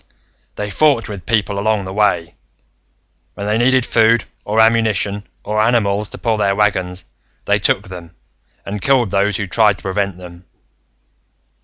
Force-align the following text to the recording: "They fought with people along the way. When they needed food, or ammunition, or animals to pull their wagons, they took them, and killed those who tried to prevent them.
"They 0.55 0.71
fought 0.71 1.07
with 1.07 1.27
people 1.27 1.59
along 1.59 1.85
the 1.85 1.93
way. 1.93 2.33
When 3.35 3.45
they 3.45 3.59
needed 3.59 3.85
food, 3.85 4.23
or 4.43 4.59
ammunition, 4.59 5.27
or 5.43 5.61
animals 5.61 6.09
to 6.09 6.17
pull 6.17 6.37
their 6.37 6.55
wagons, 6.55 7.05
they 7.45 7.59
took 7.59 7.87
them, 7.87 8.15
and 8.65 8.81
killed 8.81 9.11
those 9.11 9.37
who 9.37 9.45
tried 9.45 9.77
to 9.77 9.83
prevent 9.83 10.17
them. 10.17 10.45